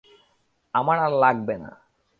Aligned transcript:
আমার 0.73 0.97
আর 0.99 1.13
লাগবে 1.23 1.55
না! 1.57 1.71